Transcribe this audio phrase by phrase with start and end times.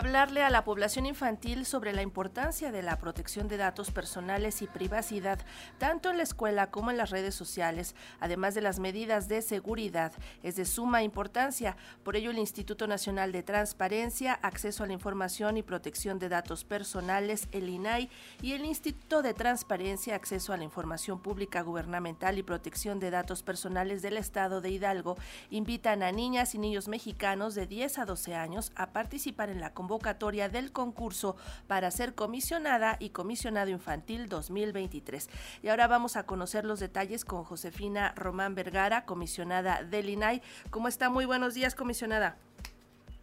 [0.00, 4.66] hablarle a la población infantil sobre la importancia de la protección de datos personales y
[4.66, 5.38] privacidad,
[5.76, 10.12] tanto en la escuela como en las redes sociales, además de las medidas de seguridad.
[10.42, 11.76] Es de suma importancia.
[12.02, 16.64] Por ello, el Instituto Nacional de Transparencia, Acceso a la Información y Protección de Datos
[16.64, 18.08] Personales, el INAI,
[18.40, 23.42] y el Instituto de Transparencia, Acceso a la Información Pública Gubernamental y Protección de Datos
[23.42, 25.18] Personales del Estado de Hidalgo
[25.50, 29.74] invitan a niñas y niños mexicanos de 10 a 12 años a participar en la
[29.74, 31.36] convocatoria del concurso
[31.66, 35.28] para ser comisionada y comisionado infantil 2023.
[35.62, 40.42] Y ahora vamos a conocer los detalles con Josefina Román Vergara, comisionada del INAI.
[40.70, 41.10] ¿Cómo está?
[41.10, 42.36] Muy buenos días, comisionada.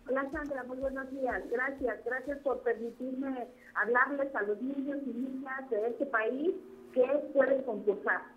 [0.09, 1.43] Hola Sandra, muy buenos días.
[1.49, 6.51] Gracias, gracias por permitirme hablarles a los niños y niñas de este país
[6.93, 8.36] que pueden concursar.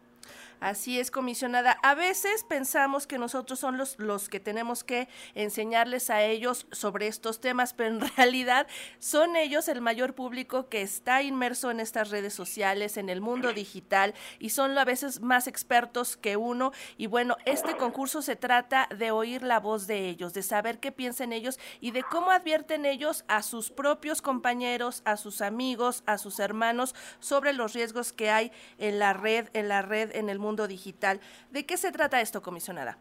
[0.60, 1.78] Así es, comisionada.
[1.82, 7.06] A veces pensamos que nosotros son los, los que tenemos que enseñarles a ellos sobre
[7.06, 8.66] estos temas, pero en realidad
[8.98, 13.54] son ellos el mayor público que está inmerso en estas redes sociales, en el mundo
[13.54, 16.72] digital, y son a veces más expertos que uno.
[16.98, 20.92] Y bueno, este concurso se trata de oír la voz de ellos, de saber qué
[20.92, 26.18] piensan ellos y de cómo advierten ellos a sus propios compañeros, a sus amigos, a
[26.18, 30.38] sus hermanos sobre los riesgos que hay en la red, en la red, en el
[30.38, 31.20] mundo digital.
[31.50, 32.98] ¿De qué se trata esto, comisionada?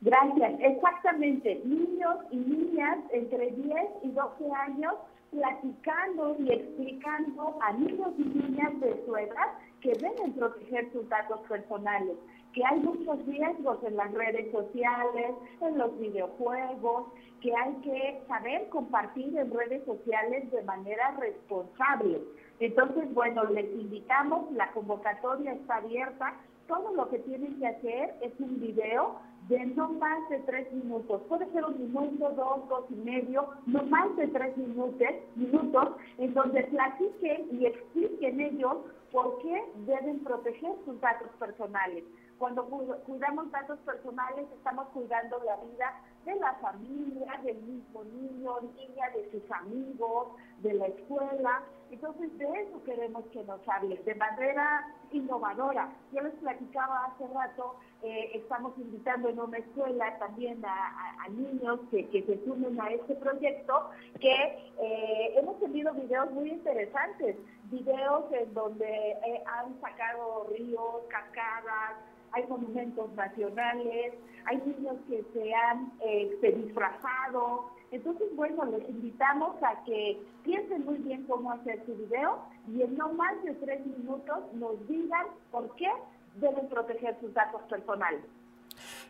[0.00, 1.60] Gracias, exactamente.
[1.64, 4.94] Niños y niñas entre 10 y 12 años
[5.30, 11.40] platicando y explicando a niños y niñas de su edad que deben proteger sus datos
[11.48, 12.16] personales,
[12.52, 18.68] que hay muchos riesgos en las redes sociales, en los videojuegos, que hay que saber
[18.68, 22.20] compartir en redes sociales de manera responsable.
[22.58, 26.34] Entonces, bueno, les invitamos, la convocatoria está abierta
[26.70, 29.18] todo lo que tienen que hacer es un video
[29.48, 31.20] de no más de tres minutos.
[31.28, 36.32] Puede ser un minuto, dos, dos y medio, no más de tres minutos, minutos en
[36.32, 38.76] donde platiquen y expliquen ellos
[39.10, 42.04] por qué deben proteger sus datos personales.
[42.38, 42.64] Cuando
[43.04, 49.30] cuidamos datos personales, estamos cuidando la vida de la familia, del mismo niño, niña, de
[49.32, 50.28] sus amigos,
[50.62, 51.62] de la escuela.
[51.90, 55.92] Entonces, de eso queremos que nos hablen, de manera innovadora.
[56.12, 62.06] Yo les platicaba hace rato, eh, estamos invitando en una escuela también a, niños que,
[62.10, 63.90] se sumen a este proyecto,
[64.20, 64.32] que
[64.80, 71.96] eh, hemos tenido videos muy interesantes, videos en donde eh, han sacado ríos, cascadas,
[72.32, 74.14] hay monumentos nacionales,
[74.46, 77.70] hay niños que se han este, disfrazado.
[77.92, 82.96] Entonces, bueno, les invitamos a que piensen muy bien cómo hacer su video y en
[82.96, 85.90] no más de tres minutos nos digan por qué
[86.36, 88.22] deben proteger sus datos personales.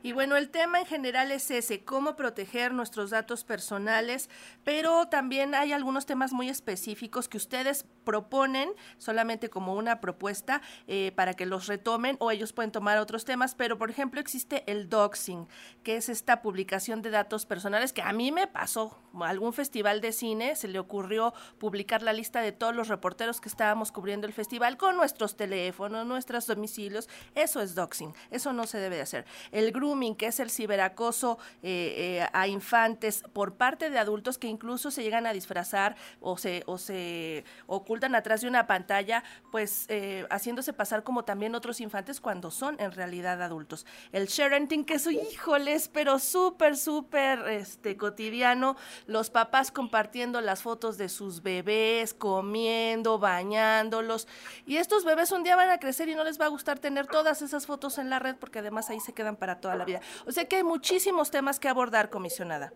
[0.02, 4.30] Y bueno, el tema en general es ese, cómo proteger nuestros datos personales,
[4.64, 11.12] pero también hay algunos temas muy específicos que ustedes proponen solamente como una propuesta eh,
[11.14, 14.88] para que los retomen o ellos pueden tomar otros temas, pero por ejemplo existe el
[14.88, 15.46] doxing,
[15.82, 18.98] que es esta publicación de datos personales que a mí me pasó.
[19.20, 23.48] Algún festival de cine se le ocurrió publicar la lista de todos los reporteros que
[23.48, 27.08] estábamos cubriendo el festival con nuestros teléfonos, nuestros domicilios.
[27.34, 29.26] Eso es doxing, eso no se debe de hacer.
[29.52, 29.72] El
[30.16, 35.02] que es el ciberacoso eh, eh, a infantes por parte de adultos que incluso se
[35.02, 40.72] llegan a disfrazar o se, o se ocultan atrás de una pantalla, pues eh, haciéndose
[40.72, 43.84] pasar como también otros infantes cuando son en realidad adultos.
[44.12, 48.76] El sharenting, que es, híjoles, pero súper, súper este, cotidiano,
[49.06, 54.28] los papás compartiendo las fotos de sus bebés, comiendo, bañándolos,
[54.66, 57.08] y estos bebés un día van a crecer y no les va a gustar tener
[57.08, 59.79] todas esas fotos en la red porque además ahí se quedan para toda la
[60.26, 62.72] O sea que hay muchísimos temas que abordar, comisionada.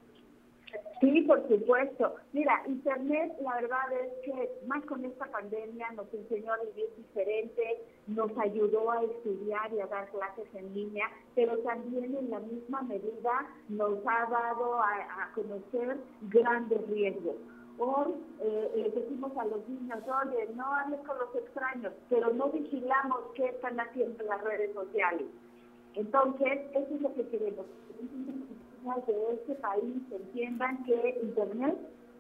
[1.01, 2.15] Sí, por supuesto.
[2.33, 7.83] Mira, Internet, la verdad es que más con esta pandemia nos enseñó a vivir diferente,
[8.07, 12.83] nos ayudó a estudiar y a dar clases en línea, pero también en la misma
[12.83, 17.37] medida nos ha dado a, conocer grandes riesgos.
[17.79, 22.51] Hoy eh, le decimos a los niños, oye, no hables con los extraños, pero no
[22.51, 25.27] vigilamos qué están haciendo en las redes sociales.
[25.95, 27.67] Entonces, eso es lo que queremos.
[29.07, 31.75] De este país entiendan que Internet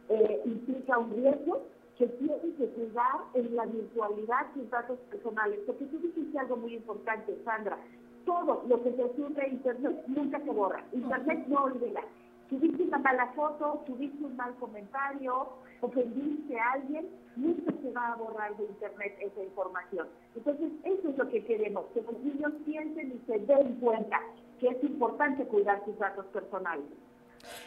[0.08, 1.62] eh, implica un riesgo
[1.98, 5.60] que tienen que cuidar en la virtualidad sus datos personales.
[5.66, 7.78] Porque tú dijiste algo muy importante, Sandra.
[8.24, 10.82] Todo lo que se sube en Internet nunca se borra.
[10.92, 12.00] Internet no olvida.
[12.48, 15.48] Subiste una mala foto, subiste un mal comentario,
[15.80, 20.08] ofendiste a alguien, nunca se va a borrar de Internet esa información.
[20.36, 24.20] Entonces, eso es lo que queremos, que los niños piensen y se den cuenta
[24.60, 26.86] que es importante cuidar sus datos personales.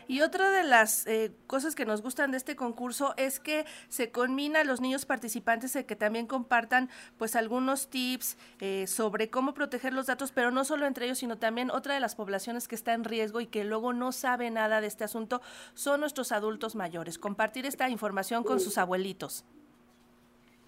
[0.07, 4.11] Y otra de las eh, cosas que nos gustan de este concurso es que se
[4.11, 9.53] conmina a los niños participantes de que también compartan pues algunos tips eh, sobre cómo
[9.53, 12.75] proteger los datos, pero no solo entre ellos, sino también otra de las poblaciones que
[12.75, 15.41] está en riesgo y que luego no sabe nada de este asunto
[15.73, 17.17] son nuestros adultos mayores.
[17.17, 19.45] Compartir esta información con sus abuelitos.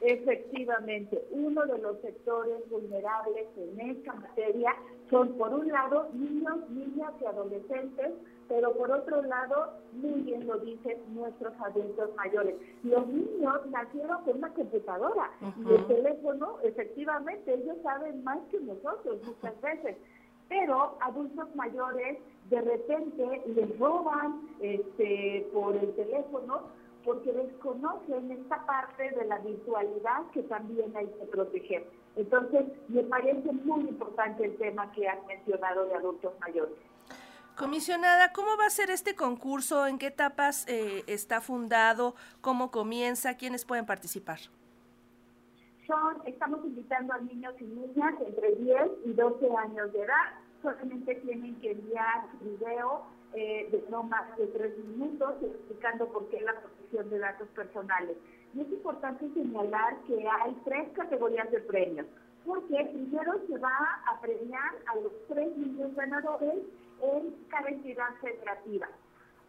[0.01, 4.73] Efectivamente, uno de los sectores vulnerables en esta materia
[5.09, 8.11] son, por un lado, niños, niñas y adolescentes,
[8.47, 12.56] pero por otro lado, muy bien lo dicen nuestros adultos mayores.
[12.83, 19.19] Los niños nacieron con una computadora y el teléfono, efectivamente, ellos saben más que nosotros
[19.25, 19.97] muchas veces.
[20.47, 22.17] Pero adultos mayores
[22.50, 26.63] de repente les roban este, por el teléfono
[27.05, 31.87] porque desconocen esta parte de la virtualidad que también hay que proteger.
[32.15, 36.75] Entonces, me parece muy importante el tema que has mencionado de adultos mayores.
[37.55, 39.85] Comisionada, ¿cómo va a ser este concurso?
[39.85, 42.15] ¿En qué etapas eh, está fundado?
[42.41, 43.35] ¿Cómo comienza?
[43.35, 44.39] ¿Quiénes pueden participar?
[45.85, 50.39] Son, estamos invitando a niños y niñas entre 10 y 12 años de edad.
[50.61, 53.03] Solamente tienen que enviar video
[53.33, 58.17] eh, de no más de tres minutos explicando por qué la protección de datos personales.
[58.53, 62.07] Y es importante señalar que hay tres categorías de premios,
[62.45, 66.63] porque primero se va a premiar a los tres niños ganadores
[67.01, 68.87] en cada entidad federativa.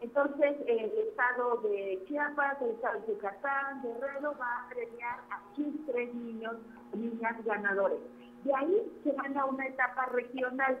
[0.01, 5.85] Entonces, el estado de Chiapas, el estado de Yucatán, Guerrero va a premiar a sus
[5.85, 6.55] tres niños
[6.93, 7.99] niñas ganadores.
[8.43, 10.79] De ahí se van a una etapa regional.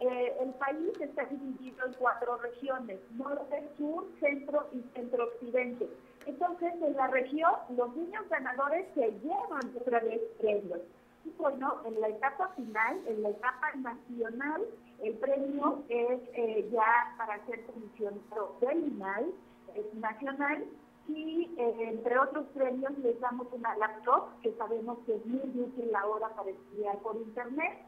[0.00, 5.88] Eh, el país está dividido en cuatro regiones, norte, sur, centro y centro-occidente.
[6.26, 10.80] Entonces, en la región, los niños ganadores se llevan otra vez premios.
[11.24, 14.62] Y bueno, en la etapa final, en la etapa nacional,
[15.02, 19.34] el premio es eh, ya para ser comisionado del INAI,
[19.74, 20.64] es nacional,
[21.08, 25.94] y eh, entre otros premios les damos una laptop, que sabemos que es muy útil
[25.96, 27.78] ahora para estudiar por internet,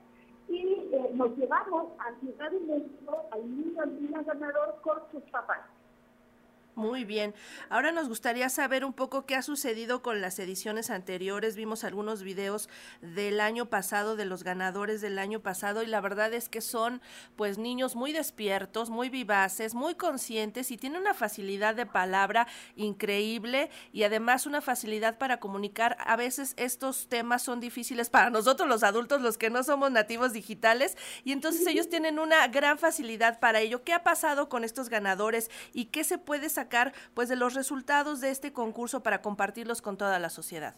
[0.50, 5.60] y eh, nos llevamos a Ciudad de México al niño, al ganador con sus papás.
[6.80, 7.34] Muy bien.
[7.68, 11.54] Ahora nos gustaría saber un poco qué ha sucedido con las ediciones anteriores.
[11.54, 12.70] Vimos algunos videos
[13.02, 17.02] del año pasado, de los ganadores del año pasado, y la verdad es que son
[17.36, 22.46] pues niños muy despiertos, muy vivaces, muy conscientes y tienen una facilidad de palabra
[22.76, 25.98] increíble y además una facilidad para comunicar.
[26.00, 30.32] A veces estos temas son difíciles para nosotros los adultos, los que no somos nativos
[30.32, 33.84] digitales, y entonces ellos tienen una gran facilidad para ello.
[33.84, 36.69] ¿Qué ha pasado con estos ganadores y qué se puede sacar
[37.14, 40.74] pues de los resultados de este concurso para compartirlos con toda la sociedad.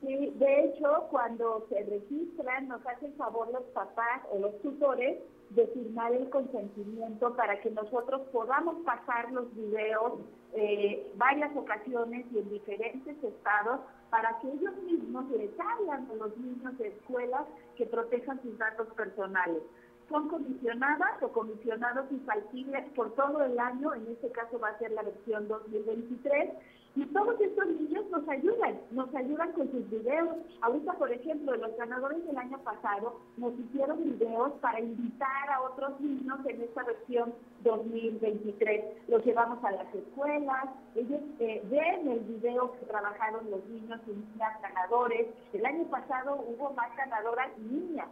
[0.00, 5.18] Sí, de hecho, cuando se registran, nos hacen favor los papás o los tutores
[5.50, 10.14] de firmar el consentimiento para que nosotros podamos pasar los videos
[10.54, 13.80] eh, varias ocasiones y en diferentes estados
[14.10, 17.44] para que ellos mismos les hablan a los niños de escuelas
[17.76, 19.62] que protejan sus datos personales
[20.12, 24.92] son comisionadas o comisionados infaltibles por todo el año, en este caso va a ser
[24.92, 26.50] la versión 2023,
[26.94, 30.36] y todos estos niños nos ayudan, nos ayudan con sus videos.
[30.60, 35.98] Ahorita, por ejemplo, los ganadores del año pasado nos hicieron videos para invitar a otros
[36.00, 37.32] niños en esta versión
[37.64, 39.08] 2023.
[39.08, 44.10] Los llevamos a las escuelas, ellos eh, ven el video que trabajaron los niños y
[44.10, 45.28] niñas ganadores.
[45.54, 48.08] El año pasado hubo más ganadoras niñas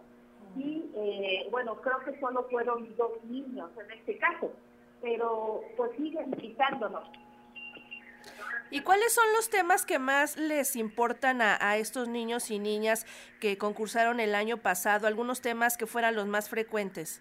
[0.56, 4.52] y eh, bueno, creo que solo fueron dos niños en este caso,
[5.00, 7.08] pero pues siguen invitándonos.
[8.72, 13.04] ¿Y cuáles son los temas que más les importan a, estos niños y niñas
[13.40, 15.08] que concursaron el año pasado?
[15.08, 17.20] ¿Algunos temas que fueran los más frecuentes?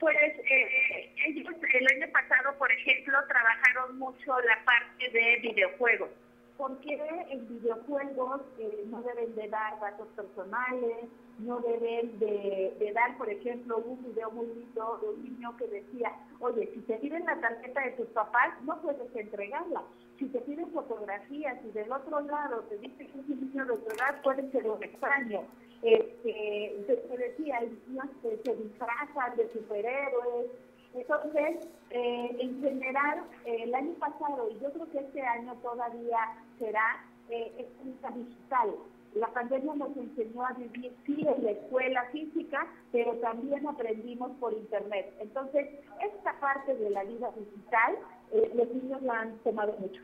[0.00, 6.08] Pues eh, ellos el año pasado, por ejemplo, trabajaron mucho la parte de videojuegos
[6.56, 11.08] porque en videojuegos eh, no deben de dar datos personales,
[11.38, 16.12] no deben de, dar, por ejemplo, un video muy lindo de un niño que decía,
[16.38, 19.82] oye, si te piden la tarjeta de tus papás, no puedes entregarla.
[20.18, 23.76] Si te piden fotografías y del otro lado te dice que es un niño de
[23.78, 25.42] tu edad, puede ser un extraño.
[25.82, 27.60] Este, te, decía,
[28.22, 30.46] se disfrazan de superhéroes,
[30.94, 36.18] entonces, eh, en general, el año pasado, y yo creo que este año todavía
[36.58, 38.74] será, eh, es digital.
[39.14, 44.52] La pandemia nos enseñó a vivir, sí, en la escuela física, pero también aprendimos por
[44.52, 45.12] Internet.
[45.20, 45.68] Entonces,
[46.00, 47.96] esta parte de la vida digital,
[48.32, 50.00] eh, los niños la han tomado mucho.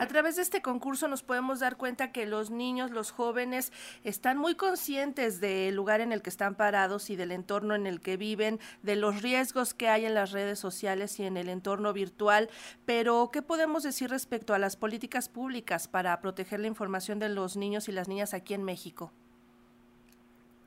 [0.00, 3.70] A través de este concurso nos podemos dar cuenta que los niños, los jóvenes,
[4.02, 8.00] están muy conscientes del lugar en el que están parados y del entorno en el
[8.00, 11.92] que viven, de los riesgos que hay en las redes sociales y en el entorno
[11.92, 12.48] virtual.
[12.86, 17.58] Pero, ¿qué podemos decir respecto a las políticas públicas para proteger la información de los
[17.58, 19.12] niños y las niñas aquí en México?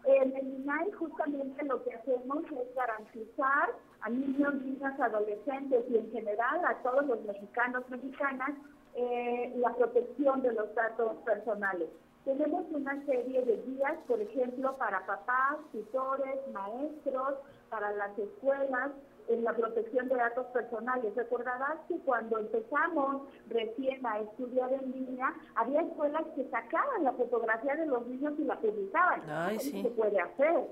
[0.05, 3.71] En el INAI justamente lo que hacemos es garantizar
[4.01, 8.51] a niños, niñas, adolescentes y en general a todos los mexicanos, mexicanas,
[8.95, 11.89] eh, la protección de los datos personales.
[12.25, 17.35] Tenemos una serie de guías, por ejemplo, para papás, tutores, maestros,
[17.69, 18.91] para las escuelas,
[19.27, 21.15] en la protección de datos personales.
[21.15, 27.75] Recordarás que cuando empezamos recién a estudiar en línea, había escuelas que sacaban la fotografía
[27.75, 29.21] de los niños y la publicaban.
[29.29, 29.81] Ay, sí.
[29.81, 30.67] se puede hacer.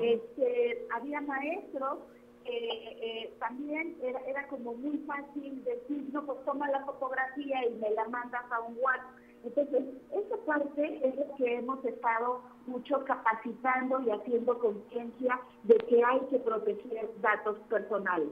[0.00, 1.98] este, había maestros
[2.46, 7.90] eh, también era, era como muy fácil decir, no, pues toma la fotografía y me
[7.90, 9.24] la mandas a un WhatsApp.
[9.44, 16.02] Entonces, esa parte es lo que hemos estado mucho capacitando y haciendo conciencia de que
[16.02, 18.30] hay que proteger datos personales.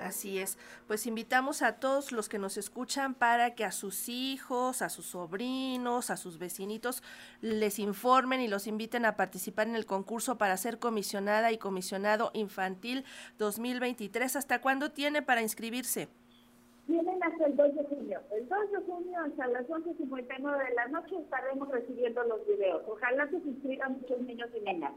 [0.00, 0.58] Así es.
[0.86, 5.06] Pues invitamos a todos los que nos escuchan para que a sus hijos, a sus
[5.06, 7.02] sobrinos, a sus vecinitos
[7.42, 12.30] les informen y los inviten a participar en el concurso para ser comisionada y comisionado
[12.32, 13.04] infantil
[13.38, 14.36] 2023.
[14.36, 16.08] ¿Hasta cuándo tiene para inscribirse?
[16.86, 18.20] Tienen hasta el 2 de junio.
[18.32, 22.82] El 2 de junio hasta las 11.59 de la noche estaremos recibiendo los videos.
[22.88, 24.92] Ojalá se inscriban muchos niños y niñas